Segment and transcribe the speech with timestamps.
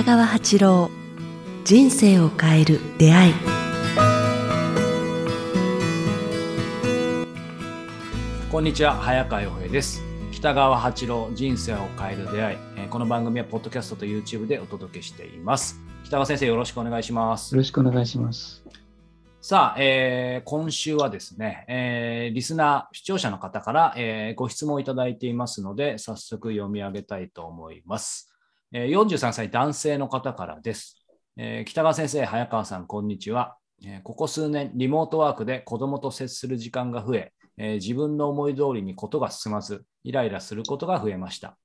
[0.00, 0.90] 北川八郎
[1.62, 3.34] 人生を変える出会い。
[8.50, 10.02] こんにちは早川洋平です。
[10.32, 12.58] 北川八郎人生を変える出会い。
[12.76, 15.78] えーこの番組はポッドキャストと YouTube でお届けしています。
[16.04, 17.54] 北川先生よろしくお願いします。
[17.54, 18.64] よろしくお願いします。
[19.42, 28.28] さあ、えー今週はですね、えーリスナー、視聴者の方から、えーご質問をいただいていますので、早速読み上げたいと思います。
[28.72, 31.04] え43歳男性の方からです。
[31.36, 33.56] え北川先生、早川さん、こんにちは。
[33.84, 41.58] えここ数年、リモートワークで子供と接する時間が増え、え自分の思い通りにことが進まず、イライラすることが増えました。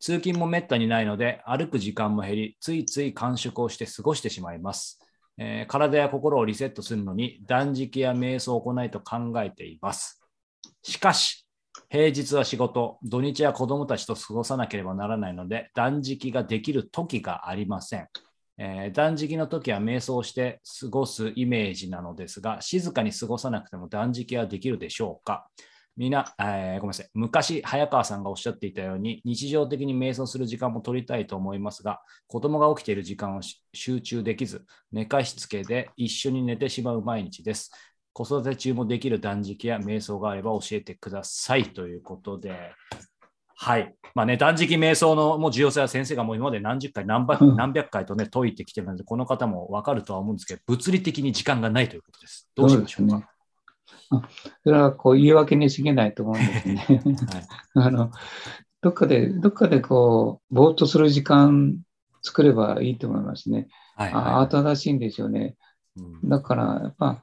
[0.00, 4.98] 通勤もめったにないので、歩く時間も減り、ついつい間食をして過ごしてしまいます。
[5.38, 10.20] え体や心をリセットするのに断食や瞑想を行いと考えています。
[10.82, 11.46] しかし、
[11.92, 18.06] 平日は仕事、土日は子供たちと過ごさなければならないので、断食ができる時がありません。
[18.58, 25.48] えー断食の時は瞑想して過ごすイメージなのですが、静かに過ごさなくても断食はできるでしょうか？
[25.96, 27.08] みんな、えーごめんなさい。
[27.12, 33.40] 昔、早川さんがおっしゃっていたように、日常的に瞑想する時間も取りたいと思いますが、子供が起きている時間を
[33.74, 37.72] 集中できず、寝かしつけで一緒に寝てしまう毎日です。
[38.12, 42.72] 子育て中もできる断食や瞑想があれば教えてくださいということで、
[43.62, 43.94] はい。
[44.14, 52.48] まあね、断食瞑想のもう重要性は先生がもう今まで何十回、何百うん何百回とね、解いてきてるので、この方もわかるとは思うんですけど、物理的に時間がないということです。
[52.54, 53.16] どうしましょうか？
[53.18, 53.26] ね
[54.12, 54.28] あ
[54.64, 56.76] それはこう言い訳に過ぎないと思うんですね。
[57.74, 58.10] はい あの
[58.82, 61.78] どっかで、どっかでこう、ぼーっとする時間
[62.22, 63.68] 作ればいいと思いますね。
[63.94, 65.56] はいあは慌ただしいんですよね。
[65.98, 67.22] いうんだから、やっぱ、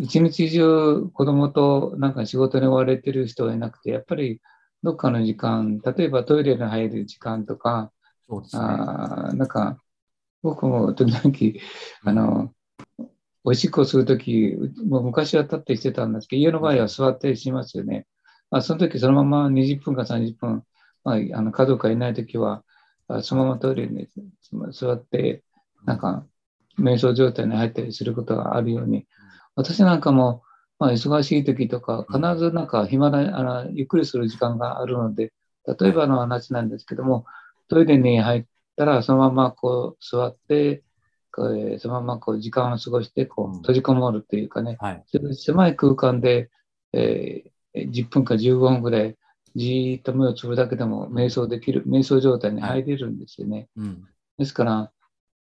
[0.00, 4.40] 一日中子供となんか仕事に追われてる人がいなくて、やっぱり
[4.82, 7.90] どっかの時間、例えばトイレに入る時間とか、
[8.28, 8.62] そうですね。
[8.62, 9.78] あーなんか、
[10.42, 11.64] 僕も時々、
[12.04, 12.52] あの、
[13.44, 14.56] おしっこするとき、
[14.86, 18.06] もう昔は立ってしてたんですけど、家の場合は座ってしますよね。
[18.50, 20.64] まあ、その時そのまま20分か30分、
[21.02, 22.62] まあ、あの家族がいないときは、
[23.08, 24.08] あそのままトイレに
[24.72, 25.42] 座って、
[25.84, 26.26] なんか、
[26.78, 29.06] 瞑想状態に入ったりすることがあるように、
[29.56, 30.42] 私なんかも、
[30.78, 35.32] まあ、忙しい時とか、必ずなんか暇な、あの、ゆっくりする時間があるので、
[35.80, 37.24] 例えばの話なんですけども、
[37.68, 38.44] トイレに入っ
[38.76, 40.82] たら、そのままこう座って、
[41.32, 45.04] こうえーそのままこう時間を過ごして、閉じこもるというかね、はい。
[45.06, 46.50] そういう狭い空間で、
[46.92, 47.50] えー
[47.90, 49.16] 10分か15分ぐらい、
[49.56, 53.68] じーっと目をつぶるだけでも瞑想できる、瞑想状態に入れるんですよね。
[53.76, 54.04] うん。
[54.38, 54.92] ですから、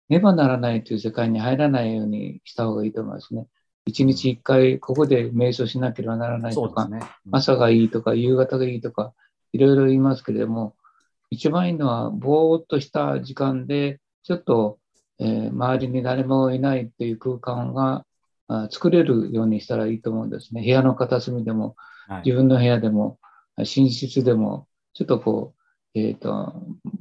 [0.09, 3.47] ねばならないという世界に入らないようにした方がいいと思いますね。
[3.87, 7.01] 一日一回、ここで瞑想しなければならないとかね。
[7.27, 9.13] うん朝がいいとか、夕方がいいとか、
[9.53, 10.75] いろいろ言いますけれども、
[11.31, 14.79] 一番いいのは、ぼーっとした時間で、ちょっと、
[15.19, 18.05] えー周りに誰もいないっていう空間が
[18.49, 20.63] あ作れるようにしたらいいと思うんですね。
[20.63, 21.77] 部屋の片隅でも、
[22.09, 23.19] はい自分の部屋でも、
[23.57, 25.55] 寝室でも、ちょっとこ
[25.95, 26.55] う、えっ、と、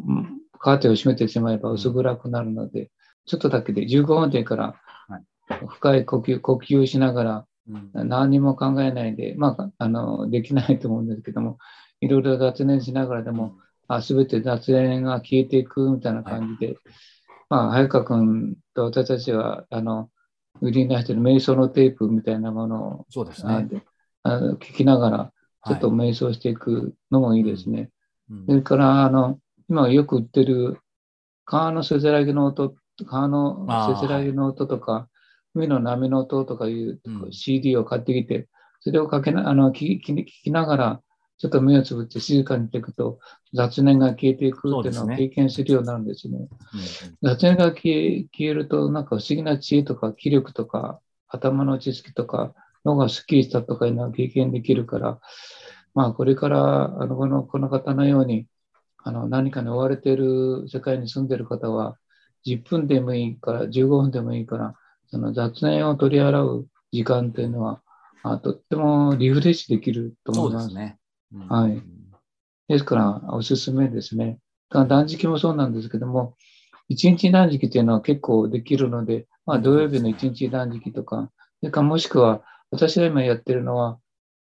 [0.07, 2.89] うんカーテンを閉めてしまえば薄暗くなるので、
[3.25, 4.75] ちょっとだけで15分でいいから
[5.09, 5.23] はい、
[5.67, 8.09] 深い呼吸、呼吸をしながら、うん。
[8.09, 11.57] 何にも考えないで、まあ、あの、できないと思うんですけども、
[12.01, 13.55] いろいろ雑念しながらでも、
[13.87, 16.77] あ、すべて雑念が消えていくみたいな感じで、
[17.49, 20.09] まあ、早川君と私たちは、あの、
[20.61, 23.67] 売りに出してる瞑想のテープみたいなものを、そうですね。
[24.25, 25.33] あの聞きながら、
[25.67, 27.89] ちょっとはい瞑想していくのもいいですね。
[28.29, 28.45] うん。
[28.47, 29.39] それから、あの、
[29.69, 30.79] 今よく売ってる
[31.45, 32.75] 川のせせらぎの音、
[33.05, 35.09] 川のせせらぎの音とか、
[35.55, 37.31] 海の波の音とかいううん。
[37.31, 38.47] CD を買ってきて、
[38.81, 41.01] それをかけな、あの、聞き聞きながら、
[41.37, 43.19] ちょっと目をつぶって静かにしていくと、
[43.53, 46.37] 雑念が消えていくっていうのを経験するようになるんですね。
[46.37, 46.47] うん
[47.21, 52.53] 雑念が消え消えると、なんか不思議な知恵とか気力とか、頭の知識とか、
[52.85, 55.19] 脳がすっきりしたとかいうのを経験できるから、
[55.93, 58.47] まあ、これから、あの、この、この方のように、
[59.03, 61.97] あの、何かに追われている世界に住んでいる方は、
[62.45, 64.75] 10分でもいいから、15分でもいいから、
[65.13, 67.83] その雑念を取り払う時間というのは、
[68.23, 70.65] あとってもリフレッシュできるとそ思います。
[70.65, 70.97] うですね。
[71.35, 71.83] うんはい
[72.67, 74.39] ですから、おすすめですね。
[74.71, 76.35] 断食もそうなんですけども、
[76.87, 81.29] 一日断食というのは結構できるので、まあ、土曜日の一日断食とか、
[81.59, 83.99] それかもしくは、私が今やってるのは、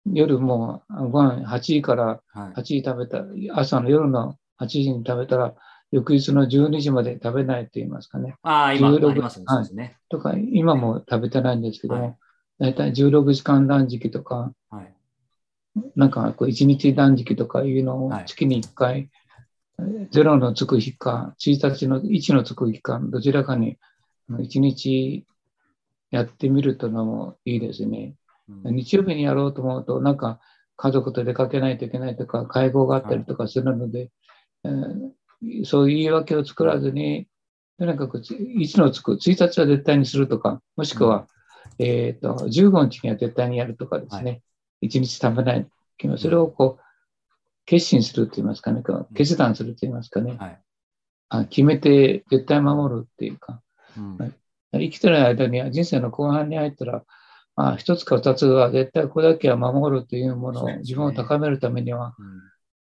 [0.04, 3.24] 夜もうご飯8時からはい8時食べた、
[3.54, 5.54] 朝の夜の8時に食べたら、
[5.90, 8.37] 翌日の12時まで食べないと言いますかね。
[8.43, 9.46] ああ、今、16ありますね。
[9.49, 9.96] そうですね。
[10.08, 12.19] とか、今も食べてないんですけどはいも、
[12.58, 14.94] だいたい16時間断食とか、はい。
[15.96, 19.11] なんかこう1日断食とかいうのをはい月に1回
[19.79, 23.79] 0のつく日か、1日の1のつく日か、どちらかに
[24.31, 25.25] 1日
[26.11, 28.14] やってみるというのもいいですね。
[28.49, 30.40] うん日曜日にやろうと思うと、なんか
[30.76, 34.11] 家族と出かけないといけないとか、会合があったりとかするので、
[34.64, 35.11] えー
[35.64, 37.29] そういう言い訳を作らずに、
[37.79, 41.29] とにかくつ1のつく、1日は絶対にするとか、もしくは、
[41.79, 44.43] えっと15日には絶対にやるとかですね、
[44.82, 45.67] 1日食べない、
[46.17, 46.82] それをこう
[47.67, 48.82] 決心すると言いますかね、
[49.14, 50.61] 決断すると言いますかね、はい。
[51.29, 53.61] あ決めて絶対守るっていうか、
[53.96, 54.17] うん。
[54.17, 54.32] はい。
[54.73, 57.05] 生きてる間には人生の後半に入ったら、
[57.56, 62.40] まあ、一つか二つは絶対これだけは守るというものを自分を高めるためには、うん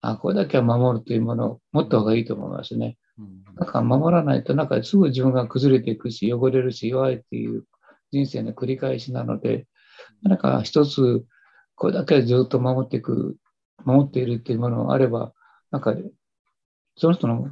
[0.07, 2.99] あこれだけは守るというものを持った方がいいと思いますね。
[3.19, 3.45] うん。
[3.57, 7.65] なんか守らないとなんかすぐ自分が崩れていくし汚れるし弱いっていう
[8.13, 9.67] 人生の繰り返しなので
[10.23, 11.25] なんか一つ
[11.75, 13.37] これだけはずっと守っていく
[13.85, 15.33] 守っているっていうものがあれば
[15.71, 15.95] なんか
[16.97, 17.51] その人の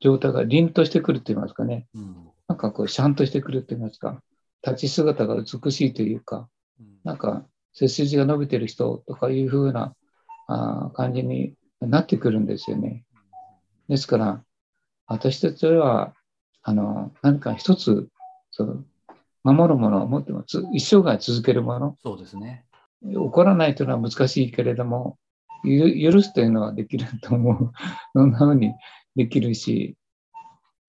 [0.00, 1.86] 状態が凛としてくると言いますかね。
[1.94, 2.16] うん。
[2.46, 4.22] なんかこうシャンとしてくると言いますか。
[4.64, 6.48] 立ち姿が美しいというか
[6.78, 6.86] うん。
[7.02, 9.94] なんか背筋が伸びてる人とかいう風な
[10.46, 11.54] あー感じに
[11.86, 13.04] なってくるんですよね。
[13.88, 14.42] ですから、
[15.06, 16.14] 私たちは、
[16.62, 18.08] あの、何か一つ、
[18.50, 18.84] その、
[19.42, 20.62] 守るものを持ってます。
[20.72, 21.98] 一生涯続けるもの。
[22.02, 22.64] そうですね。
[23.14, 25.18] 怒らないというのは難しいけれども、
[25.62, 27.72] ゆ許すというのはできると思う。
[28.14, 28.72] そんな風に
[29.16, 29.96] できるし、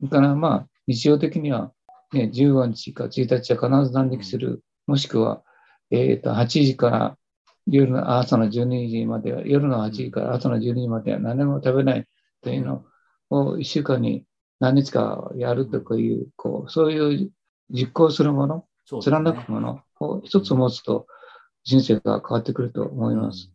[0.02, 1.72] だからまあ、日常的には、
[2.14, 4.64] ね、15日か1日は必ず断食する。
[4.88, 5.44] もしくは、
[5.92, 7.18] えっ、と、8時から
[7.68, 12.08] 夜の朝の12時までは、夜の8時から朝の12時までは何も食べない
[12.42, 12.86] というの
[13.30, 14.26] を1週間に
[14.60, 17.32] 何日かやるとかいう、こう、そういう
[17.72, 18.68] 実行するもの、
[19.02, 21.08] 貫くものを一つ持つと
[21.64, 23.55] 人生が変わってくると思います。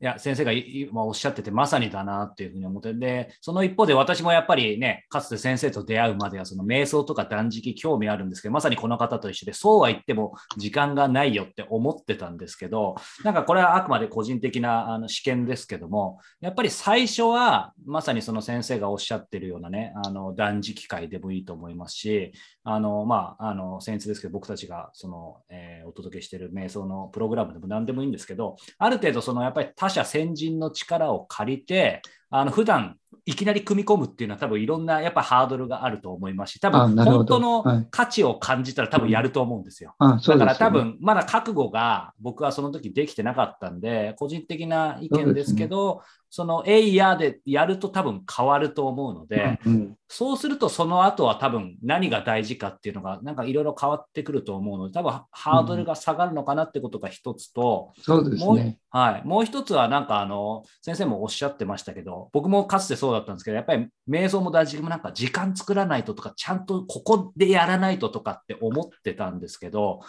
[0.00, 37.86] いや、先生が今おっしゃってて、まさにだなっていうふうに思って、で、その一方で私もやっぱりね、かつて先生と出会うまでは、その瞑想とか断食興味あるんですけど、まさにこの方と一緒で、そうは言っても時間がないよって思ってたんですけど、なんかこれはあくまで個人的なあの試験ですけども、やっぱり最初は、まさにその先生がおっしゃってるようなね、あの断食会でもいいと思いますし、あの、まあ、あの、先日ですけど、僕たちが、その、えーお届けしてる瞑想のプログラムでも何でもいいんですけど、ある程度、その、やっぱり他者先人の力を借りて、あの、普段、いきなり組み込むっていうのは多分いろんなやっぱハードルがあると思いますし、多分本当のはい。
[37.90, 39.94] 価値を感じたら多分やると思うんですよ。
[39.98, 58.78] だから多分まだ覚悟が僕はその時できてなかったんで、個人的な意見ですけど、そのエイヤーでやると多分変わると思うので、うんそうするとその後は多分何が大事かっていうのがなんかいろいろ変わってくると思うので、多分ハードルが下がるのかなってことが一つと、そうですもうね。
[58.90, 64.78] はい、もう一つはなんかあの先生もおっしゃってましたけど僕もかつてそうだったんですけどやっぱり瞑想も大事。
[64.78, 70.00] もなんか時間作らないととかちゃんとここでやらないととかって思ってたんですけど、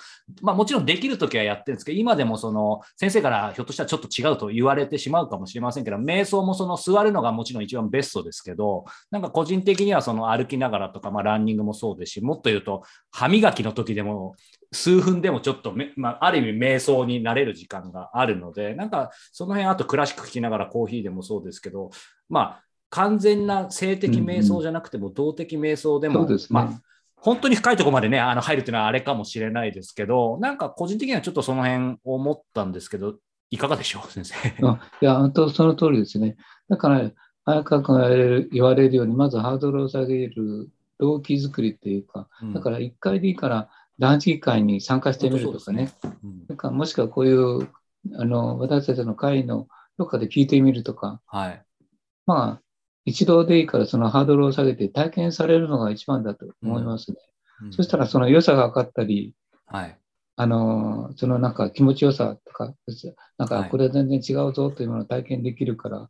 [0.42, 14.36] まあ、もちろんできる時はやってるんですけど今でもその先生からひょっとしたらちょっと違うと言われてしまうかもしれませんけど瞑想もその座るのがもちろん一番ベストですけどなんか個人的にはその歩きながらとか、まあ、ランニングもそうですしもっと言うと歯磨きの時でも
[14.72, 21.90] 数分でもちょっと、まあ、ある意味瞑想になれる時間があるので、なんかその辺、あとクラシック聴きながらコーヒーでもそうですけど、
[22.30, 26.28] まあ、完全な性的瞑想じゃなくても、動的瞑想でも。
[26.50, 26.82] まあ、
[27.16, 33.16] 本当に深いところまでね、あの入るっていうのはあれかもしれないですけど、なんか個人的にはちょっとその辺思ったんですけど、
[33.52, 34.36] いかがでしょう、先生？
[34.68, 36.38] あいや、本当その通りですね。
[36.70, 37.12] だから、
[37.46, 38.10] 早川君が
[38.52, 40.70] 言われるように、まずハードルを下げる
[41.00, 45.92] 動機作りっていうか、だから1回でいいから断食会に参加してみるとかね。
[46.24, 47.68] うんなんかもしくはこういう
[48.16, 49.68] あの私たちの会の
[49.98, 51.64] どっかで聞いてみるとか、はい。
[52.26, 52.62] まあ、
[53.06, 57.18] 一度でいいからそのハードルを下げて体験されるのが一番だと思いますね。
[57.62, 59.34] うんそしたらその良さが分かったり、
[59.66, 59.98] はい。
[60.38, 62.74] あのそのなんか気持ちよさとか、
[63.38, 66.10] なんかはいこれは全然違うぞというものを体験できるから、ま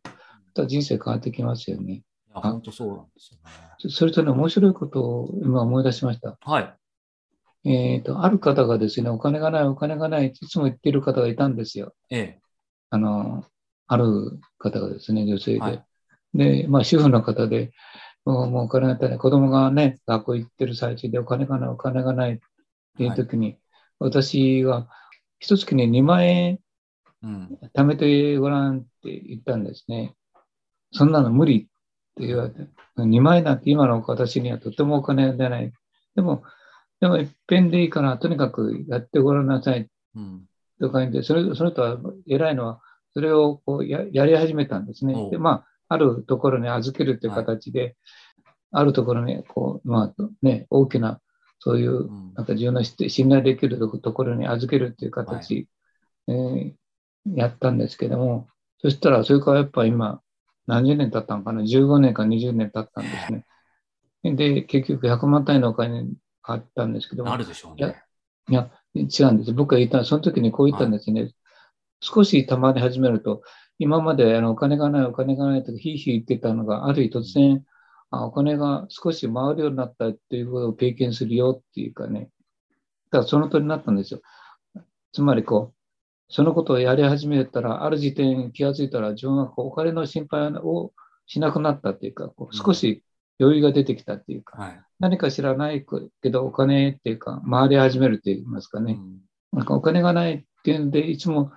[0.54, 2.02] た人生変わってきますよね。
[2.32, 3.50] 本当そうなんですよね。
[3.78, 6.38] そそれとね、面白いことを今思い出しました。
[6.40, 7.68] はい。
[7.68, 11.92] えっ、と、ある方がですね、お金がない、お金がないいつも言っている方がいたんですよ。
[12.08, 12.40] ええ。
[12.90, 13.44] あの、
[13.88, 15.60] ある方がですね、女性で。
[15.60, 15.84] はい
[16.34, 17.72] で、まあ、主婦の方で、
[18.24, 22.38] もうもうお金がない、子供がね、学校行ってる最中でお金がない、お金がないっ
[22.96, 23.56] ていう時に、
[23.98, 24.88] 私が
[25.38, 26.58] 一月に2万円
[27.22, 27.58] うん。
[27.74, 30.14] 貯めてごらんって言ったんですね。
[30.92, 31.64] そんなの無理っ
[32.16, 35.72] て言われて、2万円なんて今の私にはとてもお金出ない。
[36.14, 36.42] でも、
[37.00, 40.46] でも一遍でいいから、とにかくやってごらんなさいうん。
[40.80, 42.80] とか言って、それその人は偉いのは、
[43.12, 47.96] それをこうややり始めたんですねで、まあ、あるところに預けるという形で、
[48.70, 51.20] あるところに、こう、まあ、ね、大きな、
[51.58, 55.68] そういうう、んなんか自分の信頼できるところに預けるっていう形、
[56.28, 56.72] えー
[57.34, 58.48] やったんですけども、
[58.80, 60.22] そしたら、それからやっぱ今、
[60.66, 63.44] 何十年経ったのかな、15年か20年経ったんですね。
[64.36, 66.14] で、結局100万単位のお金に
[66.46, 68.02] 変わったんですけどもな、るでしょういやね。
[68.48, 69.52] いや、違うんです。
[69.52, 71.30] 僕が言った、その時にこう言ったんですね。
[72.00, 73.42] 少したまり始めると、
[73.80, 77.64] 今まであのお金がない、お金がないとか、ひいひい言ってたのが、ある日突然、
[78.10, 82.28] あお金が少し回るようになったっていうことを経験するよっていうかね。
[83.10, 84.20] だからその通りになったんですよ。
[85.12, 85.74] つまりこう、
[86.28, 90.92] そのことをやり始めたら、ある時点気がついたら、自分はこうお金の心配を
[91.24, 93.02] しなくなったっていうか、こう少し
[93.40, 94.80] 余裕が出てきたっていうか、はい。
[94.98, 95.86] 何か知らない
[96.20, 98.98] けどお金っていうか、回り始めるって言いますかね。
[99.00, 99.20] うん
[99.52, 101.52] なんかお金がないっていうんで、いつも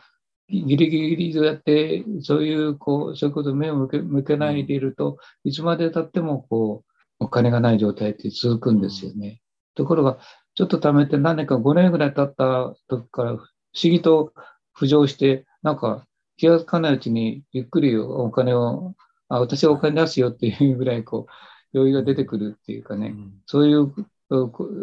[0.50, 6.93] ギリギリでやって、そういう、こう、そういうことに目を向け向けないでいると、いつまで経っても、こう、
[7.25, 9.41] お金がない状態って続くんですよね。
[9.75, 10.19] ところが、
[10.55, 13.45] ちょっと貯めて何年か5年ぐらい経った時から、不思
[13.83, 14.33] 議と
[14.77, 16.05] 浮上して、なんか
[16.38, 18.95] 気がつかないうちに、ゆっくりお金を、
[19.29, 21.27] あ、私がお金出すよっていうぐらい、こ
[21.73, 23.07] う、余裕が出てくるっていうかね。
[23.07, 23.93] うんそういう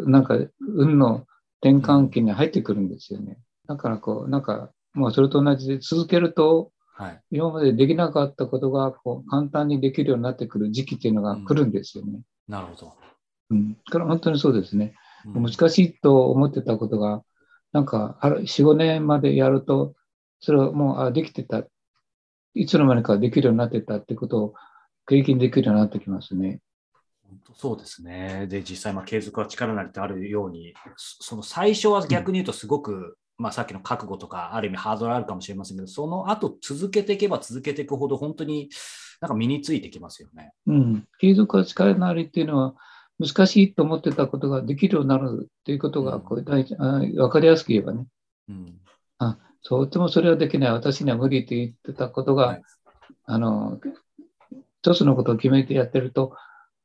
[0.07, 1.25] なんか、運の
[1.61, 3.37] 転換期に入ってくるんですよね。
[3.67, 7.21] だから、こう、なんか、まあ、それと同じで続けると、はい。
[7.31, 12.21] 今までできなかったことが、こう、簡単にできるようになってくる時期っていうのが来るんですよね。
[12.47, 12.93] なるほど。
[13.49, 13.77] うん。
[13.91, 14.93] これは本当にそうですね。
[14.93, 15.01] うん
[15.43, 17.23] 難しいと思ってたことが、
[17.73, 19.93] なんか、ある4、5年までやると、
[20.39, 21.63] それはもう、あ、できてた。
[22.53, 24.53] いつの間にかできるようになってたってことを
[25.05, 26.59] 経験できるようになってきますね。
[27.23, 28.47] 本当そうですね。
[28.47, 38.69] で、実際、まあ、継続は力なりってあるように、そその最初は逆に言うとすごく、まあ、さっきの覚悟とか、ある意味ハードルあるかもしれませんけど、その後続けていけば続けていくほど、本当に
[39.19, 40.53] なんか身についてきますよね。
[40.67, 41.07] うん。
[41.19, 42.75] 継続は力なりっていうのは、
[43.19, 48.05] 難しいと思ってたことができるようになるっていうことが、こう大事あ分かりやすく言えばね、
[48.49, 48.81] うん。
[49.63, 52.61] とてもそれはできない、私には無理って言ってたことが、はい
[53.25, 53.79] あの、
[54.81, 56.35] 一つのことを決めてやってると、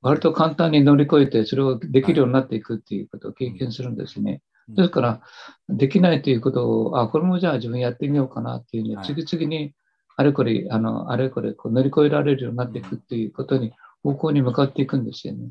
[0.02, 4.42] 割と簡単に乗り越えて、それをできるようになっていくっていうことを経験するんですね。
[4.68, 5.20] ですから、
[5.68, 9.14] できないということを、あ、これもじゃあ自分やってみようかなっていうのはい。
[9.14, 9.74] で、次々に
[10.16, 15.50] あれこれ、あの、あれこれこう乗り越えられるようになっていくっていうことに、方向に向かっていくんですよね。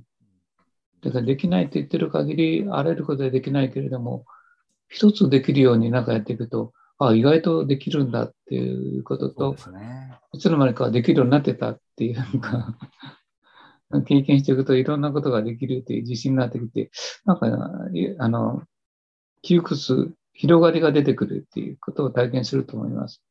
[1.03, 4.25] だからできないと言ってる限り、あらゆることはできないけれども、
[4.87, 10.17] 一つできるようになんかやっていくと、あ、意外とできるんだっていうこととね。
[10.33, 12.75] いつの間にかできるようになってたっていう、か、
[14.07, 16.89] 経験していくといろんなことができるっていう自信になってきて、
[17.25, 17.47] なんか、
[17.93, 18.63] いあの、
[19.45, 23.21] 窮屈、広がりが出てくるっていうことを体験すると思います。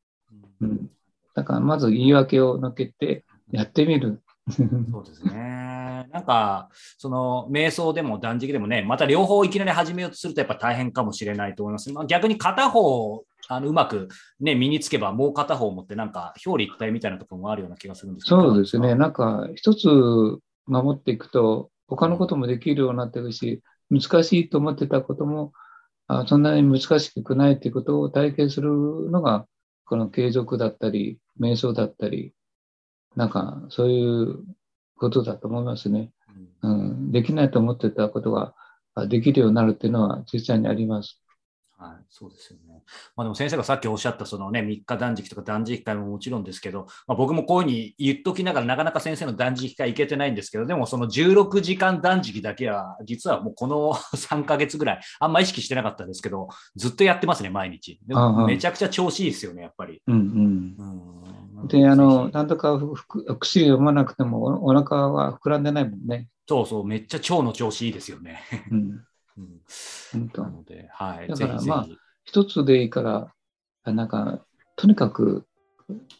[0.60, 0.90] うん。
[1.34, 4.22] だから、まず言い訳を抜けて、やってみる。
[4.50, 6.06] そうですね。
[6.12, 6.68] なんか、
[6.98, 11.92] その、瞑想でも断食でもね、また両方いきなり始めようとするとやっぱ大変かもしれないと思います。
[11.92, 14.08] まあ、逆に片方、あのうまく、
[14.40, 18.26] ね、身につけばもう片方を持ってなんか表裏一体みたいなところもあるような気がするんです。
[18.26, 18.94] そうですね。
[18.94, 19.88] なんか、一つ
[20.66, 25.73] 守っていくと、他のこともできるようになっていくし、難しいと思ってたことも、あ
[26.26, 28.70] そんなに難しくないっていうことを体験する
[29.10, 29.46] のが、
[29.86, 32.34] この継続だったり、瞑想だったり、
[33.16, 34.44] なんか、そういう
[34.96, 36.12] ことだと思いますね。
[36.62, 38.54] うんうん、できないと思ってたことが
[38.94, 41.20] あできるようになるっていうのは実際にあります。
[41.76, 42.73] はい、そうですよね。
[43.16, 58.00] まあ、でも先生がさっきおっしゃったそのね、3日断食とか断食会ももちろんですけど、まあ、僕もこういうふうに言っときながらなかなか先生の断食会行けてないんですけど、でもその16時間断食だけは、実はもうこの 3ヶ月ぐらい、あんま意識してなかったんですけど、ずっとやってますね、毎日。
[58.06, 60.02] でもめちゃくちゃ調子いいですよね、やっぱり。
[60.06, 61.14] うんうん
[61.60, 62.78] うん、で、あの、なんとか
[63.40, 66.28] 薬を飲まなくてもおお腹は膨らんでないもんね。
[66.48, 68.40] そうそう、めっちゃ腸の調子いいですよね。
[68.70, 69.04] うん、
[69.38, 69.40] う
[70.18, 71.28] んなので、はい。
[71.28, 71.86] だからぜひぜひまあ
[72.24, 73.32] 一つでいいから、
[73.84, 74.44] あなんか、
[74.76, 75.46] とにかく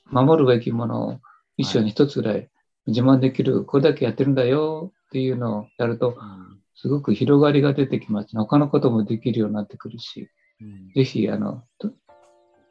[0.06, 1.20] 守るべきものを
[1.56, 2.48] 一緒に一つぐらい
[2.86, 6.60] 自慢できる、これだけやってるんだよっていうのをやると、うん。
[6.76, 8.36] すごく広がりが出てきます。
[8.36, 10.28] 他のこともできるようになってくるし、
[10.60, 10.92] うん。
[10.94, 11.92] ぜひ、あの、と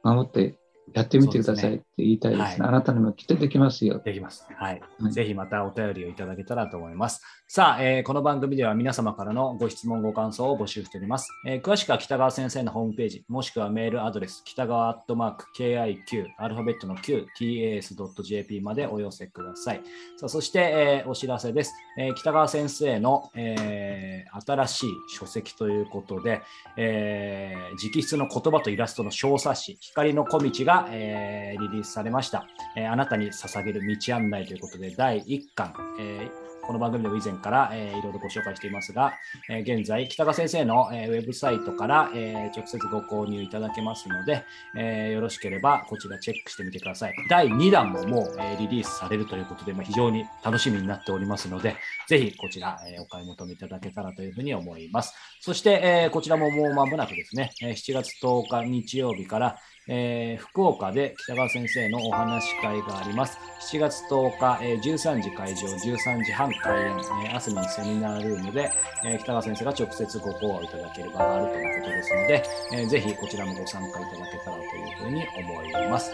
[0.04, 0.58] 守って
[0.94, 2.52] やってみてくださいって言いたいですね。
[2.56, 4.00] すねあなたにもきっとできますよ。
[4.04, 4.46] できます。
[4.56, 4.82] はい。
[5.00, 7.22] はいぜひまたお便りをいただけたらと思います。
[7.48, 11.30] さあ、えーこの番組では皆様からのご質問、ご感想を募集しております。
[11.48, 19.82] えー詳しくは北川先生のホームページ、もしくはメールアドレス、北川アットマーク KIQ、アルファベットの Q、tas.jp までお寄せください。
[20.18, 21.74] さあそして、えーお知らせです。
[21.98, 26.42] えー北川先生の、えー新しい書籍ということで、
[26.78, 39.14] えー直筆の言葉とイラストの小冊子、光の小道がえーリリースされました、えーあなたに捧げる道案内ということで、第1巻、えーこの番組でも以前から、えーいろいろご紹介していますが、
[39.50, 44.46] え現在、北川先生の、えーウェブサイトから、え直接ご購入いただけますので、
[44.78, 47.14] えよろしければこちらチェックしてみてください。
[47.30, 51.76] 第2弾ももう、えリリースされるということで、まあ、非常に楽しみになっておりますので、
[52.08, 55.14] ぜひこちら、えお買い求めいただけたらというふうに思います。
[55.42, 59.58] そして、えこちらももう間もなくですね、え7月10日日曜日から、
[59.90, 63.38] えー福岡で北川先生のお話し会があります。
[63.72, 66.88] 7月10日、えー13時会場、13時半開演、
[67.26, 68.70] えーアスミンセミナールームで、
[69.06, 76.12] えー北川先生が直接ご講話いただける場があるということですので、えーぜひこちらもご参加いただけたらというふうに思います。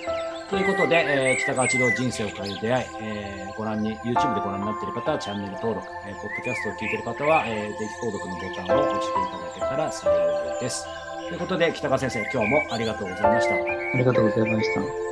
[0.49, 10.09] ということで、えー北川一郎人生を変える出会い、えーご覧に、YouTube でご覧になっている方はチャンネル登録、えーポッドキャストを聞いている方は、えーぜひ購読のボタンを押していただけたら幸
[10.57, 10.85] いです。
[11.29, 13.53] ということで、北川先生、今日もありがとうございました。
[13.53, 13.57] あ
[13.93, 15.08] りがとうございました。